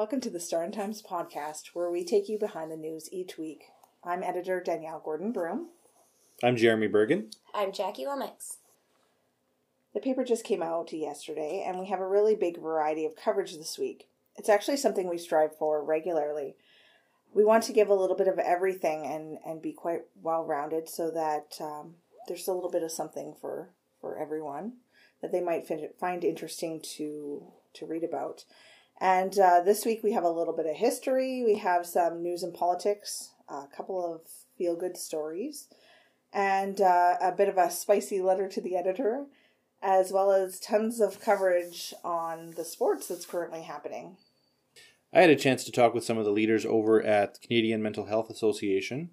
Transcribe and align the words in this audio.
Welcome 0.00 0.22
to 0.22 0.30
the 0.30 0.40
Star 0.40 0.62
and 0.62 0.72
Times 0.72 1.02
podcast, 1.02 1.74
where 1.74 1.90
we 1.90 2.06
take 2.06 2.26
you 2.26 2.38
behind 2.38 2.72
the 2.72 2.76
news 2.78 3.12
each 3.12 3.36
week. 3.36 3.64
I'm 4.02 4.22
editor 4.22 4.58
Danielle 4.58 5.02
Gordon 5.04 5.30
Broom. 5.30 5.68
I'm 6.42 6.56
Jeremy 6.56 6.86
Bergen. 6.86 7.28
I'm 7.54 7.70
Jackie 7.70 8.06
Lomax. 8.06 8.56
The 9.92 10.00
paper 10.00 10.24
just 10.24 10.42
came 10.42 10.62
out 10.62 10.90
yesterday, 10.90 11.62
and 11.68 11.78
we 11.78 11.88
have 11.88 12.00
a 12.00 12.08
really 12.08 12.34
big 12.34 12.62
variety 12.62 13.04
of 13.04 13.14
coverage 13.14 13.58
this 13.58 13.78
week. 13.78 14.08
It's 14.36 14.48
actually 14.48 14.78
something 14.78 15.06
we 15.06 15.18
strive 15.18 15.54
for 15.58 15.84
regularly. 15.84 16.56
We 17.34 17.44
want 17.44 17.64
to 17.64 17.74
give 17.74 17.90
a 17.90 17.94
little 17.94 18.16
bit 18.16 18.26
of 18.26 18.38
everything 18.38 19.04
and, 19.04 19.36
and 19.44 19.60
be 19.60 19.74
quite 19.74 20.04
well 20.22 20.46
rounded 20.46 20.88
so 20.88 21.10
that 21.10 21.58
um, 21.60 21.96
there's 22.26 22.48
a 22.48 22.54
little 22.54 22.70
bit 22.70 22.82
of 22.82 22.90
something 22.90 23.34
for, 23.38 23.68
for 24.00 24.16
everyone 24.18 24.78
that 25.20 25.30
they 25.30 25.42
might 25.42 25.68
find, 25.68 25.86
find 26.00 26.24
interesting 26.24 26.80
to, 26.96 27.42
to 27.74 27.84
read 27.84 28.02
about. 28.02 28.46
And 29.00 29.38
uh, 29.38 29.62
this 29.62 29.86
week 29.86 30.02
we 30.02 30.12
have 30.12 30.24
a 30.24 30.30
little 30.30 30.54
bit 30.54 30.66
of 30.66 30.76
history, 30.76 31.42
we 31.42 31.56
have 31.56 31.86
some 31.86 32.22
news 32.22 32.42
and 32.42 32.52
politics, 32.52 33.30
a 33.48 33.64
couple 33.74 34.04
of 34.04 34.20
feel 34.58 34.76
good 34.76 34.98
stories, 34.98 35.68
and 36.34 36.80
uh, 36.82 37.16
a 37.20 37.32
bit 37.32 37.48
of 37.48 37.56
a 37.56 37.70
spicy 37.70 38.20
letter 38.20 38.46
to 38.48 38.60
the 38.60 38.76
editor, 38.76 39.24
as 39.82 40.12
well 40.12 40.30
as 40.30 40.60
tons 40.60 41.00
of 41.00 41.20
coverage 41.20 41.94
on 42.04 42.52
the 42.56 42.64
sports 42.64 43.08
that's 43.08 43.24
currently 43.24 43.62
happening. 43.62 44.18
I 45.14 45.22
had 45.22 45.30
a 45.30 45.36
chance 45.36 45.64
to 45.64 45.72
talk 45.72 45.94
with 45.94 46.04
some 46.04 46.18
of 46.18 46.26
the 46.26 46.30
leaders 46.30 46.66
over 46.66 47.02
at 47.02 47.40
Canadian 47.40 47.82
Mental 47.82 48.04
Health 48.04 48.28
Association. 48.28 49.10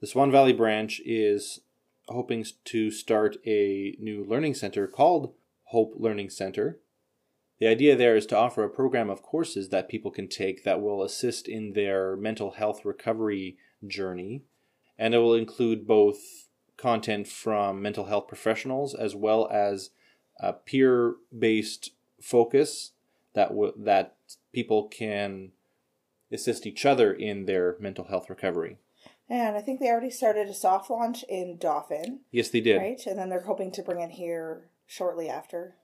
The 0.00 0.06
Swan 0.06 0.30
Valley 0.30 0.52
branch 0.52 1.02
is 1.04 1.60
hoping 2.06 2.46
to 2.66 2.90
start 2.92 3.36
a 3.44 3.96
new 3.98 4.24
learning 4.24 4.54
center 4.54 4.86
called 4.86 5.34
Hope 5.64 5.94
Learning 5.96 6.30
Center. 6.30 6.78
The 7.60 7.66
idea 7.66 7.96
there 7.96 8.16
is 8.16 8.26
to 8.26 8.36
offer 8.36 8.62
a 8.62 8.70
program 8.70 9.10
of 9.10 9.22
courses 9.22 9.70
that 9.70 9.88
people 9.88 10.10
can 10.10 10.28
take 10.28 10.64
that 10.64 10.80
will 10.80 11.02
assist 11.02 11.48
in 11.48 11.72
their 11.72 12.16
mental 12.16 12.52
health 12.52 12.84
recovery 12.84 13.56
journey, 13.86 14.42
and 14.96 15.14
it 15.14 15.18
will 15.18 15.34
include 15.34 15.86
both 15.86 16.48
content 16.76 17.26
from 17.26 17.82
mental 17.82 18.04
health 18.04 18.28
professionals 18.28 18.94
as 18.94 19.14
well 19.16 19.48
as 19.50 19.90
a 20.38 20.52
peer-based 20.52 21.90
focus 22.22 22.92
that 23.34 23.48
w- 23.48 23.74
that 23.76 24.16
people 24.52 24.86
can 24.86 25.50
assist 26.30 26.66
each 26.66 26.86
other 26.86 27.12
in 27.12 27.46
their 27.46 27.76
mental 27.80 28.04
health 28.04 28.30
recovery. 28.30 28.76
And 29.28 29.56
I 29.56 29.60
think 29.60 29.80
they 29.80 29.90
already 29.90 30.10
started 30.10 30.48
a 30.48 30.54
soft 30.54 30.90
launch 30.90 31.24
in 31.28 31.58
Dauphin. 31.58 32.20
Yes, 32.30 32.48
they 32.48 32.60
did. 32.60 32.78
Right, 32.78 33.04
and 33.06 33.18
then 33.18 33.28
they're 33.28 33.40
hoping 33.40 33.72
to 33.72 33.82
bring 33.82 34.00
it 34.00 34.12
here 34.12 34.68
shortly 34.86 35.28
after. 35.28 35.74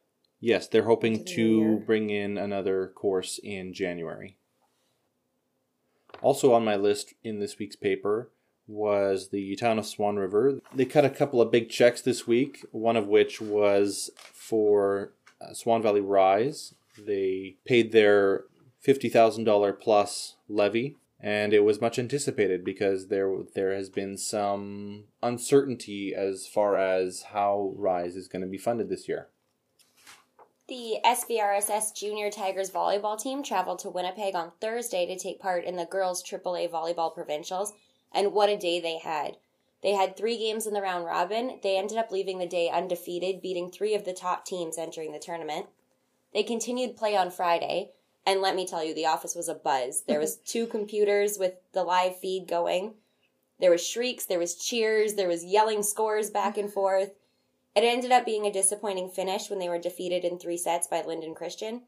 Yes, 0.44 0.68
they're 0.68 0.84
hoping 0.84 1.24
to 1.36 1.78
bring 1.86 2.10
in 2.10 2.36
another 2.36 2.92
course 2.94 3.40
in 3.42 3.72
January. 3.72 4.36
Also 6.20 6.52
on 6.52 6.66
my 6.66 6.76
list 6.76 7.14
in 7.24 7.38
this 7.38 7.58
week's 7.58 7.76
paper 7.76 8.28
was 8.66 9.30
the 9.30 9.56
town 9.56 9.78
of 9.78 9.86
Swan 9.86 10.16
River. 10.16 10.60
They 10.74 10.84
cut 10.84 11.06
a 11.06 11.08
couple 11.08 11.40
of 11.40 11.50
big 11.50 11.70
checks 11.70 12.02
this 12.02 12.26
week, 12.26 12.62
one 12.72 12.94
of 12.94 13.06
which 13.06 13.40
was 13.40 14.10
for 14.34 15.14
uh, 15.40 15.54
Swan 15.54 15.80
Valley 15.80 16.02
Rise. 16.02 16.74
They 16.98 17.56
paid 17.64 17.92
their 17.92 18.44
$50,000 18.86 19.80
plus 19.80 20.36
levy 20.46 20.96
and 21.18 21.54
it 21.54 21.64
was 21.64 21.80
much 21.80 21.98
anticipated 21.98 22.66
because 22.66 23.06
there 23.06 23.34
there 23.54 23.74
has 23.74 23.88
been 23.88 24.18
some 24.18 25.04
uncertainty 25.22 26.14
as 26.14 26.46
far 26.46 26.76
as 26.76 27.22
how 27.32 27.72
Rise 27.78 28.14
is 28.14 28.28
going 28.28 28.42
to 28.42 28.48
be 28.48 28.58
funded 28.58 28.90
this 28.90 29.08
year. 29.08 29.28
The 30.66 30.96
SVRSS 31.04 31.94
Junior 31.94 32.30
Tigers 32.30 32.70
volleyball 32.70 33.20
team 33.20 33.42
traveled 33.42 33.80
to 33.80 33.90
Winnipeg 33.90 34.34
on 34.34 34.52
Thursday 34.62 35.04
to 35.04 35.18
take 35.18 35.38
part 35.38 35.62
in 35.64 35.76
the 35.76 35.84
girls' 35.84 36.22
AAA 36.22 36.70
volleyball 36.70 37.12
provincials, 37.12 37.74
and 38.10 38.32
what 38.32 38.48
a 38.48 38.56
day 38.56 38.80
they 38.80 38.96
had. 38.96 39.36
They 39.82 39.92
had 39.92 40.16
three 40.16 40.38
games 40.38 40.66
in 40.66 40.72
the 40.72 40.80
round 40.80 41.04
robin. 41.04 41.60
They 41.62 41.76
ended 41.76 41.98
up 41.98 42.10
leaving 42.10 42.38
the 42.38 42.46
day 42.46 42.70
undefeated, 42.70 43.42
beating 43.42 43.70
three 43.70 43.94
of 43.94 44.06
the 44.06 44.14
top 44.14 44.46
teams 44.46 44.78
entering 44.78 45.12
the 45.12 45.18
tournament. 45.18 45.66
They 46.32 46.42
continued 46.42 46.96
play 46.96 47.14
on 47.14 47.30
Friday, 47.30 47.90
and 48.24 48.40
let 48.40 48.56
me 48.56 48.66
tell 48.66 48.82
you, 48.82 48.94
the 48.94 49.04
office 49.04 49.34
was 49.34 49.50
a 49.50 49.54
buzz. 49.54 50.04
There 50.06 50.18
was 50.18 50.36
two 50.46 50.66
computers 50.66 51.36
with 51.38 51.56
the 51.74 51.84
live 51.84 52.18
feed 52.18 52.48
going. 52.48 52.94
There 53.60 53.70
was 53.70 53.86
shrieks, 53.86 54.24
there 54.24 54.38
was 54.38 54.54
cheers, 54.54 55.12
there 55.12 55.28
was 55.28 55.44
yelling 55.44 55.82
scores 55.82 56.30
back 56.30 56.56
and 56.56 56.72
forth. 56.72 57.10
It 57.74 57.82
ended 57.82 58.12
up 58.12 58.24
being 58.24 58.46
a 58.46 58.52
disappointing 58.52 59.10
finish 59.10 59.50
when 59.50 59.58
they 59.58 59.68
were 59.68 59.78
defeated 59.78 60.24
in 60.24 60.38
three 60.38 60.56
sets 60.56 60.86
by 60.86 61.02
Linden 61.02 61.34
Christian 61.34 61.82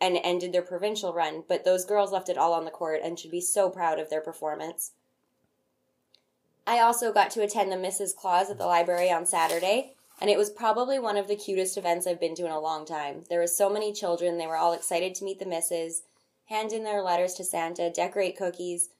and 0.00 0.18
ended 0.22 0.52
their 0.52 0.62
provincial 0.62 1.14
run, 1.14 1.44
but 1.48 1.64
those 1.64 1.86
girls 1.86 2.12
left 2.12 2.28
it 2.28 2.36
all 2.36 2.52
on 2.52 2.66
the 2.66 2.70
court 2.70 3.00
and 3.02 3.18
should 3.18 3.30
be 3.30 3.40
so 3.40 3.70
proud 3.70 3.98
of 3.98 4.10
their 4.10 4.20
performance. 4.20 4.92
I 6.66 6.80
also 6.80 7.12
got 7.12 7.30
to 7.32 7.42
attend 7.42 7.72
the 7.72 7.76
Mrs. 7.76 8.14
Claus 8.14 8.50
at 8.50 8.58
the 8.58 8.66
library 8.66 9.10
on 9.10 9.24
Saturday, 9.24 9.94
and 10.20 10.30
it 10.30 10.38
was 10.38 10.50
probably 10.50 10.98
one 10.98 11.16
of 11.16 11.26
the 11.26 11.36
cutest 11.36 11.76
events 11.76 12.06
I've 12.06 12.20
been 12.20 12.34
to 12.36 12.46
in 12.46 12.52
a 12.52 12.60
long 12.60 12.84
time. 12.84 13.24
There 13.30 13.40
were 13.40 13.46
so 13.46 13.70
many 13.70 13.92
children, 13.92 14.36
they 14.36 14.46
were 14.46 14.56
all 14.56 14.72
excited 14.72 15.14
to 15.14 15.24
meet 15.24 15.38
the 15.38 15.46
misses, 15.46 16.02
hand 16.46 16.72
in 16.72 16.84
their 16.84 17.02
letters 17.02 17.34
to 17.34 17.44
Santa, 17.44 17.90
decorate 17.90 18.36
cookies. 18.36 18.90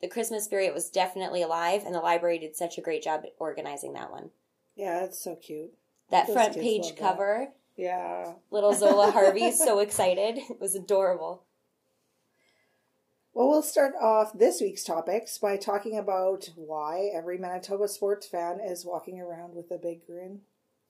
The 0.00 0.08
Christmas 0.08 0.44
spirit 0.44 0.72
was 0.72 0.90
definitely 0.90 1.42
alive, 1.42 1.82
and 1.84 1.94
the 1.94 2.00
library 2.00 2.38
did 2.38 2.56
such 2.56 2.78
a 2.78 2.82
great 2.82 3.02
job 3.02 3.24
organizing 3.38 3.92
that 3.94 4.10
one. 4.10 4.30
Yeah, 4.76 5.04
it's 5.04 5.22
so 5.22 5.36
cute. 5.36 5.72
That 6.10 6.26
Those 6.26 6.34
front 6.34 6.54
page 6.54 6.82
love 6.82 6.96
that. 6.96 6.98
cover, 7.00 7.48
Yeah. 7.76 8.34
little 8.50 8.74
Zola 8.74 9.10
Harvey, 9.10 9.50
so 9.52 9.78
excited. 9.80 10.38
It 10.38 10.60
was 10.60 10.74
adorable. 10.74 11.44
Well, 13.32 13.48
we'll 13.48 13.62
start 13.62 13.94
off 14.00 14.32
this 14.38 14.60
week's 14.60 14.84
topics 14.84 15.38
by 15.38 15.56
talking 15.56 15.98
about 15.98 16.50
why 16.54 17.10
every 17.12 17.36
Manitoba 17.36 17.88
sports 17.88 18.28
fan 18.28 18.60
is 18.60 18.84
walking 18.84 19.20
around 19.20 19.54
with 19.56 19.70
a 19.72 19.78
big 19.78 20.06
grin, 20.06 20.40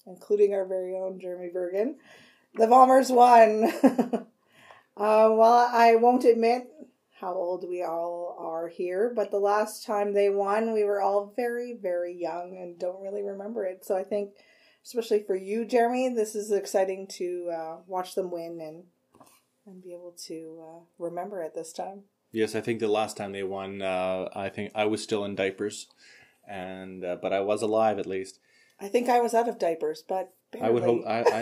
including 0.07 0.53
our 0.53 0.67
very 0.67 0.95
own 0.95 1.19
Jeremy 1.19 1.49
Bergen. 1.53 1.97
The 2.55 2.67
Bombers 2.67 3.11
won. 3.11 3.65
uh, 3.83 4.27
well, 4.97 5.71
I 5.73 5.97
won't 5.97 6.25
admit 6.25 6.69
how 7.21 7.33
old 7.33 7.65
we 7.69 7.83
all 7.83 8.37
are 8.39 8.69
here, 8.69 9.13
but 9.15 9.31
the 9.31 9.39
last 9.39 9.87
time 9.87 10.13
they 10.13 10.31
won, 10.31 10.73
we 10.73 10.85
were 10.85 11.01
all 11.01 11.33
very, 11.37 11.77
very 11.81 12.13
young 12.13 12.57
and 12.61 12.79
don't 12.79 13.01
really 13.01 13.23
remember 13.23 13.65
it. 13.65 13.85
So 13.85 13.97
I 13.97 14.03
think, 14.03 14.31
especially 14.85 15.23
for 15.23 15.37
you, 15.37 15.65
Jeremy, 15.65 16.09
this 16.09 16.35
is 16.35 16.51
exciting 16.51 17.07
to 17.19 17.51
uh, 17.55 17.77
watch 17.87 18.15
them 18.15 18.31
win 18.31 18.61
and 18.61 18.85
and 19.67 19.83
be 19.83 19.95
able 19.95 20.15
to 20.27 20.63
uh, 20.63 20.81
remember 20.99 21.41
it 21.41 21.55
this 21.55 21.73
time. 21.73 22.03
Yes, 22.33 22.55
I 22.55 22.61
think 22.61 22.81
the 22.81 22.89
last 22.89 23.17
time 23.17 23.33
they 23.33 23.45
won, 23.45 23.81
uh, 23.81 24.29
I 24.35 24.51
think 24.51 24.73
I 24.75 24.85
was 24.85 25.03
still 25.03 25.25
in 25.25 25.37
diapers, 25.37 25.87
and 26.47 27.05
uh, 27.05 27.17
but 27.23 27.33
I 27.33 27.41
was 27.41 27.63
alive 27.63 27.99
at 27.99 28.07
least. 28.07 28.41
I 28.81 28.89
think 28.89 29.09
I 29.09 29.21
was 29.21 29.33
out 29.33 29.49
of 29.49 29.59
diapers, 29.59 30.03
but 30.07 30.35
I 30.61 30.69
would 30.69 30.83
hope. 30.83 31.03
I, 31.07 31.21
I, 31.23 31.41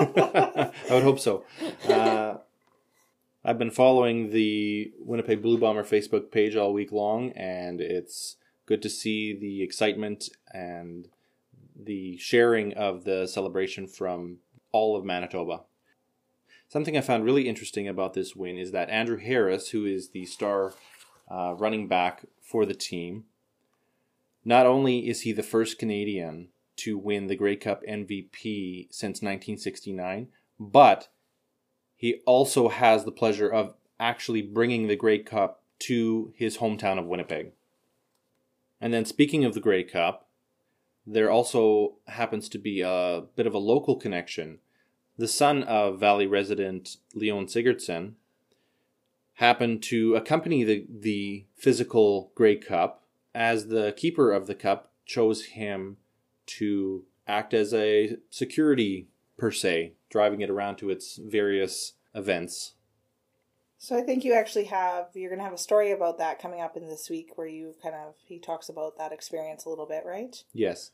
I, 0.00 0.70
I 0.90 0.94
would 0.94 1.04
hope 1.04 1.20
so. 1.20 1.44
I've 3.42 3.58
been 3.58 3.70
following 3.70 4.30
the 4.30 4.92
Winnipeg 4.98 5.40
Blue 5.40 5.56
Bomber 5.56 5.82
Facebook 5.82 6.30
page 6.30 6.56
all 6.56 6.74
week 6.74 6.92
long, 6.92 7.32
and 7.32 7.80
it's 7.80 8.36
good 8.66 8.82
to 8.82 8.90
see 8.90 9.34
the 9.34 9.62
excitement 9.62 10.28
and 10.52 11.08
the 11.74 12.18
sharing 12.18 12.74
of 12.74 13.04
the 13.04 13.26
celebration 13.26 13.86
from 13.86 14.40
all 14.72 14.94
of 14.94 15.06
Manitoba. 15.06 15.62
Something 16.68 16.98
I 16.98 17.00
found 17.00 17.24
really 17.24 17.48
interesting 17.48 17.88
about 17.88 18.12
this 18.12 18.36
win 18.36 18.58
is 18.58 18.72
that 18.72 18.90
Andrew 18.90 19.16
Harris, 19.16 19.70
who 19.70 19.86
is 19.86 20.10
the 20.10 20.26
star 20.26 20.74
uh, 21.30 21.54
running 21.56 21.88
back 21.88 22.26
for 22.42 22.66
the 22.66 22.74
team, 22.74 23.24
not 24.44 24.66
only 24.66 25.08
is 25.08 25.22
he 25.22 25.32
the 25.32 25.42
first 25.42 25.78
Canadian 25.78 26.48
to 26.76 26.98
win 26.98 27.26
the 27.26 27.36
Grey 27.36 27.56
Cup 27.56 27.82
MVP 27.88 28.88
since 28.90 29.22
1969, 29.22 30.28
but 30.58 31.08
he 32.00 32.22
also 32.24 32.70
has 32.70 33.04
the 33.04 33.12
pleasure 33.12 33.50
of 33.50 33.74
actually 33.98 34.40
bringing 34.40 34.88
the 34.88 34.96
Grey 34.96 35.18
Cup 35.18 35.60
to 35.80 36.32
his 36.34 36.56
hometown 36.56 36.98
of 36.98 37.04
Winnipeg. 37.04 37.52
And 38.80 38.94
then, 38.94 39.04
speaking 39.04 39.44
of 39.44 39.52
the 39.52 39.60
Grey 39.60 39.84
Cup, 39.84 40.26
there 41.06 41.30
also 41.30 41.96
happens 42.06 42.48
to 42.48 42.58
be 42.58 42.80
a 42.80 43.24
bit 43.36 43.46
of 43.46 43.52
a 43.52 43.58
local 43.58 43.96
connection. 43.96 44.60
The 45.18 45.28
son 45.28 45.62
of 45.64 46.00
Valley 46.00 46.26
resident 46.26 46.96
Leon 47.14 47.48
Sigurdsson 47.48 48.14
happened 49.34 49.82
to 49.82 50.14
accompany 50.16 50.64
the, 50.64 50.86
the 50.88 51.44
physical 51.54 52.32
Grey 52.34 52.56
Cup 52.56 53.04
as 53.34 53.66
the 53.66 53.92
keeper 53.92 54.32
of 54.32 54.46
the 54.46 54.54
cup 54.54 54.90
chose 55.04 55.44
him 55.44 55.98
to 56.46 57.04
act 57.28 57.52
as 57.52 57.74
a 57.74 58.16
security 58.30 59.08
per 59.40 59.50
se, 59.50 59.94
driving 60.10 60.42
it 60.42 60.50
around 60.50 60.76
to 60.76 60.90
its 60.90 61.16
various 61.16 61.94
events. 62.14 62.74
So 63.78 63.96
I 63.96 64.02
think 64.02 64.22
you 64.22 64.34
actually 64.34 64.66
have 64.66 65.06
you're 65.14 65.30
going 65.30 65.38
to 65.38 65.44
have 65.44 65.54
a 65.54 65.58
story 65.58 65.90
about 65.90 66.18
that 66.18 66.40
coming 66.40 66.60
up 66.60 66.76
in 66.76 66.86
this 66.86 67.08
week 67.08 67.30
where 67.36 67.46
you 67.46 67.74
kind 67.82 67.94
of 67.94 68.14
he 68.22 68.38
talks 68.38 68.68
about 68.68 68.98
that 68.98 69.12
experience 69.12 69.64
a 69.64 69.70
little 69.70 69.86
bit, 69.86 70.02
right? 70.04 70.36
Yes. 70.52 70.90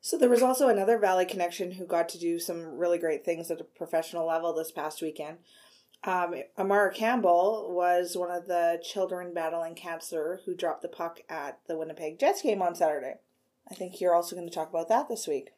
So 0.00 0.18
there 0.18 0.28
was 0.28 0.42
also 0.42 0.68
another 0.68 0.98
Valley 0.98 1.24
connection 1.24 1.72
who 1.72 1.86
got 1.86 2.08
to 2.10 2.18
do 2.18 2.40
some 2.40 2.76
really 2.76 2.98
great 2.98 3.24
things 3.24 3.50
at 3.50 3.60
a 3.60 3.64
professional 3.64 4.26
level 4.26 4.52
this 4.52 4.72
past 4.72 5.00
weekend. 5.00 5.38
Um, 6.02 6.34
Amara 6.58 6.92
Campbell 6.92 7.72
was 7.74 8.16
one 8.16 8.30
of 8.30 8.46
the 8.46 8.80
children 8.82 9.32
battling 9.32 9.74
cancer 9.74 10.40
who 10.44 10.54
dropped 10.54 10.82
the 10.82 10.88
puck 10.88 11.20
at 11.28 11.60
the 11.66 11.76
Winnipeg 11.76 12.18
Jets 12.18 12.42
game 12.42 12.62
on 12.62 12.74
Saturday. 12.74 13.14
I 13.70 13.74
think 13.74 14.00
you're 14.00 14.14
also 14.14 14.36
going 14.36 14.48
to 14.48 14.54
talk 14.54 14.70
about 14.70 14.88
that 14.88 15.08
this 15.08 15.26
week. 15.26 15.50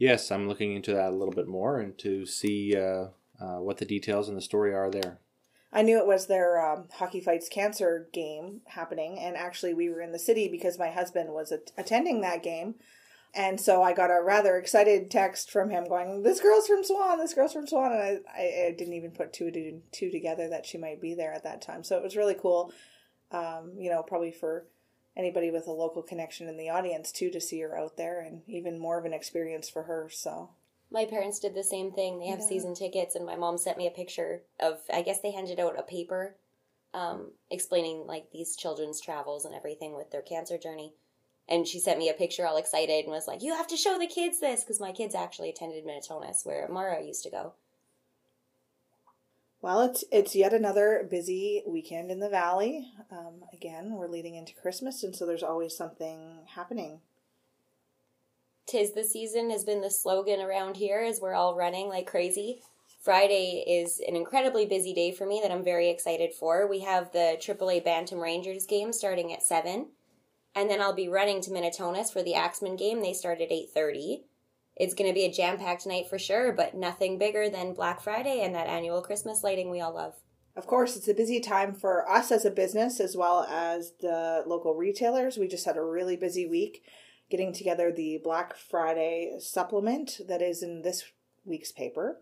Yes, 0.00 0.30
I'm 0.30 0.48
looking 0.48 0.74
into 0.74 0.94
that 0.94 1.10
a 1.10 1.14
little 1.14 1.34
bit 1.34 1.46
more 1.46 1.78
and 1.78 1.96
to 1.98 2.24
see 2.24 2.74
uh, 2.74 3.08
uh, 3.38 3.58
what 3.60 3.76
the 3.76 3.84
details 3.84 4.30
in 4.30 4.34
the 4.34 4.40
story 4.40 4.72
are 4.72 4.90
there. 4.90 5.18
I 5.74 5.82
knew 5.82 5.98
it 5.98 6.06
was 6.06 6.26
their 6.26 6.58
um, 6.58 6.86
Hockey 6.90 7.20
Fights 7.20 7.50
Cancer 7.50 8.08
game 8.10 8.62
happening, 8.68 9.18
and 9.18 9.36
actually, 9.36 9.74
we 9.74 9.90
were 9.90 10.00
in 10.00 10.10
the 10.10 10.18
city 10.18 10.48
because 10.48 10.78
my 10.78 10.90
husband 10.90 11.34
was 11.34 11.52
at- 11.52 11.70
attending 11.76 12.22
that 12.22 12.42
game. 12.42 12.76
And 13.34 13.60
so 13.60 13.82
I 13.82 13.92
got 13.92 14.10
a 14.10 14.22
rather 14.24 14.56
excited 14.56 15.10
text 15.10 15.50
from 15.50 15.68
him 15.68 15.84
going, 15.84 16.22
This 16.22 16.40
girl's 16.40 16.66
from 16.66 16.82
Swan, 16.82 17.18
this 17.18 17.34
girl's 17.34 17.52
from 17.52 17.66
Swan. 17.66 17.92
And 17.92 18.02
I, 18.02 18.18
I, 18.34 18.66
I 18.68 18.74
didn't 18.76 18.94
even 18.94 19.10
put 19.10 19.34
two 19.34 19.82
two 19.92 20.10
together 20.10 20.48
that 20.48 20.64
she 20.64 20.78
might 20.78 21.00
be 21.00 21.14
there 21.14 21.34
at 21.34 21.44
that 21.44 21.60
time. 21.60 21.84
So 21.84 21.98
it 21.98 22.02
was 22.02 22.16
really 22.16 22.34
cool, 22.34 22.72
um, 23.30 23.74
you 23.76 23.90
know, 23.90 24.02
probably 24.02 24.32
for 24.32 24.64
anybody 25.16 25.50
with 25.50 25.66
a 25.66 25.72
local 25.72 26.02
connection 26.02 26.48
in 26.48 26.56
the 26.56 26.70
audience 26.70 27.12
too 27.12 27.30
to 27.30 27.40
see 27.40 27.60
her 27.60 27.76
out 27.78 27.96
there 27.96 28.20
and 28.20 28.42
even 28.46 28.78
more 28.78 28.98
of 28.98 29.04
an 29.04 29.12
experience 29.12 29.68
for 29.68 29.84
her. 29.84 30.08
So 30.12 30.50
My 30.92 31.04
parents 31.04 31.38
did 31.38 31.54
the 31.54 31.62
same 31.62 31.92
thing. 31.92 32.18
They 32.18 32.26
have 32.26 32.40
Yeah. 32.40 32.46
season 32.46 32.74
tickets, 32.74 33.14
and 33.14 33.24
my 33.24 33.36
mom 33.36 33.58
sent 33.58 33.78
me 33.78 33.86
a 33.86 33.92
picture 33.92 34.42
of, 34.58 34.80
I 34.92 35.02
guess 35.02 35.20
they 35.20 35.30
handed 35.30 35.60
out 35.60 35.78
a 35.78 35.82
paper 35.84 36.36
um, 36.92 37.30
explaining 37.50 38.06
like 38.08 38.32
these 38.32 38.56
children's 38.56 39.00
travels 39.00 39.44
and 39.44 39.54
everything 39.54 39.94
with 39.94 40.10
their 40.10 40.22
cancer 40.22 40.58
journey. 40.58 40.94
And 41.48 41.66
she 41.66 41.78
sent 41.78 41.98
me 42.00 42.08
a 42.08 42.14
picture 42.14 42.44
all 42.46 42.56
excited 42.56 43.04
and 43.04 43.12
was 43.12 43.28
like, 43.28 43.42
You 43.42 43.54
have 43.54 43.68
to 43.68 43.76
show 43.76 43.98
the 43.98 44.08
kids 44.08 44.40
this 44.40 44.64
because 44.64 44.80
my 44.80 44.90
kids 44.90 45.14
actually 45.14 45.50
attended 45.50 45.84
Minitonas 45.84 46.44
where 46.44 46.66
Mara 46.68 47.00
used 47.04 47.22
to 47.22 47.30
go. 47.30 47.54
Well, 49.62 49.82
it's 49.82 50.04
it's 50.10 50.34
yet 50.34 50.54
another 50.54 51.06
busy 51.10 51.62
weekend 51.66 52.10
in 52.10 52.20
the 52.20 52.30
valley. 52.30 52.88
Um, 53.10 53.44
again, 53.52 53.92
we're 53.92 54.08
leading 54.08 54.34
into 54.34 54.54
Christmas, 54.54 55.02
and 55.02 55.14
so 55.14 55.26
there's 55.26 55.42
always 55.42 55.76
something 55.76 56.38
happening. 56.54 57.00
Tis 58.66 58.92
the 58.92 59.04
season 59.04 59.50
has 59.50 59.64
been 59.64 59.82
the 59.82 59.90
slogan 59.90 60.40
around 60.40 60.76
here 60.76 61.00
as 61.00 61.20
we're 61.20 61.34
all 61.34 61.56
running 61.56 61.88
like 61.88 62.06
crazy. 62.06 62.62
Friday 63.02 63.64
is 63.66 64.00
an 64.06 64.14
incredibly 64.14 64.66
busy 64.66 64.92
day 64.92 65.10
for 65.10 65.26
me 65.26 65.40
that 65.42 65.50
I'm 65.50 65.64
very 65.64 65.88
excited 65.88 66.32
for. 66.34 66.66
We 66.66 66.80
have 66.80 67.12
the 67.12 67.36
AAA 67.40 67.84
Bantam 67.84 68.20
Rangers 68.20 68.66
game 68.66 68.92
starting 68.92 69.32
at 69.32 69.42
7. 69.42 69.86
And 70.54 70.68
then 70.68 70.82
I'll 70.82 70.94
be 70.94 71.08
running 71.08 71.40
to 71.42 71.50
Minitonas 71.50 72.12
for 72.12 72.22
the 72.22 72.34
Axeman 72.34 72.76
game. 72.76 73.00
They 73.00 73.14
start 73.14 73.40
at 73.40 73.50
8.30. 73.50 74.20
It's 74.80 74.94
going 74.94 75.10
to 75.10 75.14
be 75.14 75.26
a 75.26 75.30
jam-packed 75.30 75.86
night 75.86 76.08
for 76.08 76.18
sure, 76.18 76.52
but 76.52 76.74
nothing 76.74 77.18
bigger 77.18 77.50
than 77.50 77.74
Black 77.74 78.00
Friday 78.00 78.40
and 78.40 78.54
that 78.54 78.66
annual 78.66 79.02
Christmas 79.02 79.44
lighting 79.44 79.68
we 79.68 79.82
all 79.82 79.94
love. 79.94 80.14
Of 80.56 80.66
course, 80.66 80.96
it's 80.96 81.06
a 81.06 81.12
busy 81.12 81.38
time 81.38 81.74
for 81.74 82.10
us 82.10 82.32
as 82.32 82.46
a 82.46 82.50
business 82.50 82.98
as 82.98 83.14
well 83.14 83.42
as 83.42 83.92
the 84.00 84.42
local 84.46 84.74
retailers. 84.74 85.36
We 85.36 85.48
just 85.48 85.66
had 85.66 85.76
a 85.76 85.84
really 85.84 86.16
busy 86.16 86.46
week 86.46 86.82
getting 87.30 87.52
together 87.52 87.92
the 87.92 88.22
Black 88.24 88.56
Friday 88.56 89.36
supplement 89.38 90.22
that 90.26 90.40
is 90.40 90.62
in 90.62 90.80
this 90.80 91.04
week's 91.44 91.72
paper. 91.72 92.18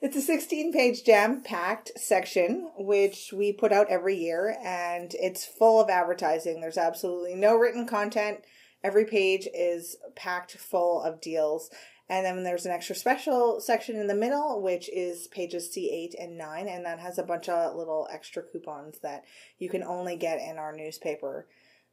It's 0.00 0.14
a 0.14 0.20
16 0.20 0.72
page 0.72 1.02
jam 1.02 1.42
packed 1.42 1.90
section, 1.96 2.70
which 2.78 3.32
we 3.36 3.52
put 3.52 3.72
out 3.72 3.90
every 3.90 4.16
year, 4.16 4.56
and 4.62 5.12
it's 5.14 5.44
full 5.44 5.80
of 5.80 5.90
advertising. 5.90 6.60
There's 6.60 6.78
absolutely 6.78 7.34
no 7.34 7.56
written 7.56 7.84
content. 7.84 8.44
Every 8.84 9.06
page 9.06 9.48
is 9.52 9.96
packed 10.14 10.52
full 10.52 11.02
of 11.02 11.20
deals. 11.20 11.70
And 12.08 12.24
then 12.24 12.44
there's 12.44 12.66
an 12.66 12.72
extra 12.72 12.94
special 12.94 13.60
section 13.60 13.96
in 13.96 14.06
the 14.06 14.14
middle, 14.14 14.62
which 14.62 14.88
is 14.92 15.26
pages 15.26 15.74
C8 15.76 16.14
and 16.18 16.38
9, 16.38 16.68
and 16.68 16.84
that 16.84 17.00
has 17.00 17.18
a 17.18 17.24
bunch 17.24 17.48
of 17.48 17.74
little 17.74 18.06
extra 18.12 18.44
coupons 18.44 19.00
that 19.00 19.24
you 19.58 19.68
can 19.68 19.82
only 19.82 20.16
get 20.16 20.40
in 20.40 20.56
our 20.56 20.72
newspaper. 20.72 21.48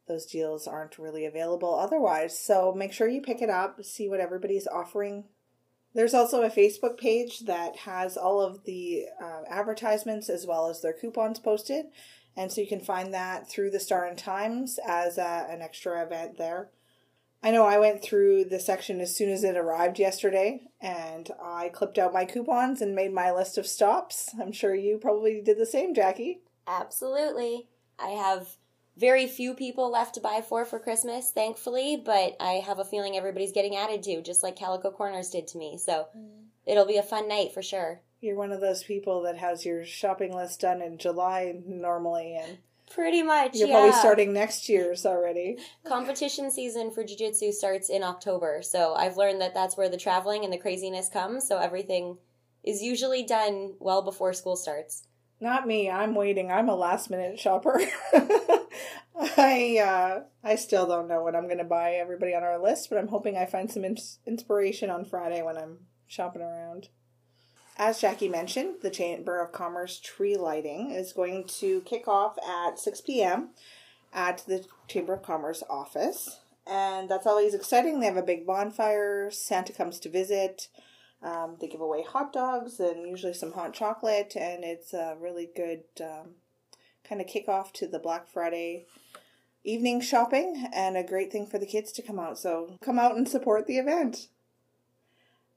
Those 0.06 0.26
deals 0.26 0.68
aren't 0.68 0.98
really 0.98 1.24
available 1.24 1.74
otherwise, 1.74 2.38
so 2.38 2.72
make 2.72 2.92
sure 2.92 3.08
you 3.08 3.22
pick 3.22 3.42
it 3.42 3.50
up, 3.50 3.82
see 3.82 4.08
what 4.08 4.20
everybody's 4.20 4.68
offering. 4.68 5.24
There's 5.94 6.14
also 6.14 6.42
a 6.42 6.50
Facebook 6.50 6.98
page 6.98 7.40
that 7.40 7.76
has 7.78 8.16
all 8.16 8.40
of 8.40 8.64
the 8.64 9.06
uh, 9.20 9.42
advertisements 9.48 10.28
as 10.28 10.46
well 10.46 10.68
as 10.68 10.80
their 10.80 10.92
coupons 10.92 11.40
posted, 11.40 11.86
and 12.36 12.52
so 12.52 12.60
you 12.60 12.66
can 12.68 12.80
find 12.80 13.14
that 13.14 13.48
through 13.48 13.70
the 13.70 13.80
Star 13.80 14.06
and 14.06 14.18
Times 14.18 14.78
as 14.86 15.18
a, 15.18 15.46
an 15.48 15.62
extra 15.62 16.04
event 16.04 16.36
there. 16.36 16.70
I 17.44 17.50
know 17.50 17.66
I 17.66 17.78
went 17.78 18.02
through 18.02 18.46
the 18.46 18.58
section 18.58 19.02
as 19.02 19.14
soon 19.14 19.28
as 19.28 19.44
it 19.44 19.54
arrived 19.54 19.98
yesterday 19.98 20.62
and 20.80 21.30
I 21.42 21.68
clipped 21.68 21.98
out 21.98 22.14
my 22.14 22.24
coupons 22.24 22.80
and 22.80 22.94
made 22.94 23.12
my 23.12 23.30
list 23.32 23.58
of 23.58 23.66
stops. 23.66 24.30
I'm 24.40 24.50
sure 24.50 24.74
you 24.74 24.96
probably 24.96 25.42
did 25.42 25.58
the 25.58 25.66
same, 25.66 25.94
Jackie. 25.94 26.40
Absolutely. 26.66 27.68
I 27.98 28.08
have 28.12 28.56
very 28.96 29.26
few 29.26 29.52
people 29.52 29.90
left 29.90 30.14
to 30.14 30.22
buy 30.22 30.40
for 30.40 30.64
for 30.64 30.78
Christmas, 30.78 31.32
thankfully, 31.32 32.00
but 32.02 32.34
I 32.40 32.62
have 32.64 32.78
a 32.78 32.84
feeling 32.84 33.14
everybody's 33.14 33.52
getting 33.52 33.76
added 33.76 34.02
to, 34.04 34.22
just 34.22 34.42
like 34.42 34.56
Calico 34.56 34.90
Corners 34.90 35.28
did 35.28 35.46
to 35.48 35.58
me. 35.58 35.76
So 35.76 36.06
mm. 36.16 36.44
it'll 36.64 36.86
be 36.86 36.96
a 36.96 37.02
fun 37.02 37.28
night 37.28 37.52
for 37.52 37.60
sure. 37.60 38.00
You're 38.22 38.36
one 38.36 38.52
of 38.52 38.62
those 38.62 38.82
people 38.82 39.20
that 39.24 39.36
has 39.36 39.66
your 39.66 39.84
shopping 39.84 40.34
list 40.34 40.60
done 40.60 40.80
in 40.80 40.96
July 40.96 41.60
normally, 41.66 42.40
and 42.42 42.56
Pretty 42.94 43.22
much. 43.22 43.56
you're 43.56 43.66
yeah. 43.66 43.74
probably 43.74 43.92
starting 43.92 44.32
next 44.32 44.68
year's 44.68 45.04
already. 45.04 45.58
Competition 45.84 46.50
season 46.50 46.92
for 46.92 47.02
Jiu 47.02 47.16
Jitsu 47.16 47.50
starts 47.50 47.90
in 47.90 48.04
October, 48.04 48.60
so 48.62 48.94
I've 48.94 49.16
learned 49.16 49.40
that 49.40 49.52
that's 49.52 49.76
where 49.76 49.88
the 49.88 49.96
traveling 49.96 50.44
and 50.44 50.52
the 50.52 50.58
craziness 50.58 51.08
comes. 51.08 51.48
So 51.48 51.58
everything 51.58 52.18
is 52.62 52.82
usually 52.82 53.24
done 53.24 53.74
well 53.80 54.02
before 54.02 54.32
school 54.32 54.54
starts. 54.54 55.08
Not 55.40 55.66
me. 55.66 55.90
I'm 55.90 56.14
waiting. 56.14 56.52
I'm 56.52 56.68
a 56.68 56.76
last 56.76 57.10
minute 57.10 57.38
shopper. 57.38 57.80
I 59.36 59.78
uh, 59.78 60.20
I 60.42 60.54
still 60.54 60.86
don't 60.86 61.08
know 61.08 61.22
what 61.22 61.34
I'm 61.34 61.46
going 61.46 61.58
to 61.58 61.64
buy 61.64 61.94
everybody 61.94 62.34
on 62.34 62.44
our 62.44 62.62
list, 62.62 62.88
but 62.90 62.98
I'm 62.98 63.08
hoping 63.08 63.36
I 63.36 63.46
find 63.46 63.70
some 63.70 63.84
ins- 63.84 64.20
inspiration 64.26 64.90
on 64.90 65.04
Friday 65.04 65.42
when 65.42 65.58
I'm 65.58 65.78
shopping 66.06 66.42
around. 66.42 66.88
As 67.76 68.00
Jackie 68.00 68.28
mentioned, 68.28 68.76
the 68.82 68.90
Chamber 68.90 69.40
of 69.40 69.50
Commerce 69.50 69.98
tree 69.98 70.36
lighting 70.36 70.92
is 70.92 71.12
going 71.12 71.44
to 71.58 71.80
kick 71.80 72.06
off 72.06 72.36
at 72.38 72.78
6 72.78 73.00
p.m. 73.00 73.48
at 74.12 74.44
the 74.46 74.64
Chamber 74.86 75.14
of 75.14 75.22
Commerce 75.22 75.64
office. 75.68 76.38
And 76.66 77.08
that's 77.08 77.26
always 77.26 77.52
exciting. 77.52 77.98
They 77.98 78.06
have 78.06 78.16
a 78.16 78.22
big 78.22 78.46
bonfire. 78.46 79.28
Santa 79.30 79.72
comes 79.72 79.98
to 80.00 80.08
visit. 80.08 80.68
Um, 81.20 81.56
they 81.60 81.66
give 81.66 81.80
away 81.80 82.02
hot 82.02 82.32
dogs 82.32 82.78
and 82.78 83.08
usually 83.08 83.34
some 83.34 83.52
hot 83.52 83.72
chocolate, 83.72 84.36
and 84.36 84.62
it's 84.62 84.92
a 84.92 85.16
really 85.18 85.50
good 85.56 85.82
um, 86.00 86.34
kind 87.02 87.20
of 87.20 87.26
kickoff 87.26 87.72
to 87.72 87.86
the 87.86 87.98
Black 87.98 88.28
Friday 88.28 88.86
evening 89.64 90.00
shopping 90.00 90.68
and 90.74 90.96
a 90.96 91.02
great 91.02 91.32
thing 91.32 91.46
for 91.46 91.58
the 91.58 91.66
kids 91.66 91.90
to 91.92 92.02
come 92.02 92.18
out. 92.18 92.38
So 92.38 92.78
come 92.82 92.98
out 92.98 93.16
and 93.16 93.26
support 93.26 93.66
the 93.66 93.78
event. 93.78 94.28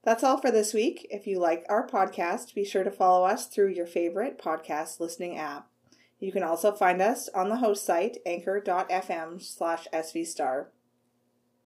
That's 0.08 0.24
all 0.24 0.38
for 0.38 0.52
this 0.52 0.74
week. 0.74 1.06
If 1.10 1.28
you 1.28 1.38
like 1.38 1.66
our 1.68 1.86
podcast, 1.86 2.56
be 2.56 2.64
sure 2.64 2.86
to 2.86 2.90
follow 2.90 3.26
us 3.26 3.46
through 3.46 3.72
your 3.72 3.86
favorite 3.86 4.42
podcast 4.42 5.02
listening 5.02 5.38
app. 5.38 5.68
You 6.18 6.32
can 6.32 6.44
also 6.44 6.72
find 6.72 7.02
us 7.02 7.28
on 7.36 7.50
the 7.50 7.58
host 7.58 7.86
site, 7.86 8.16
anchor.fm 8.26 9.42
slash 9.42 9.86
svstar. 9.92 10.68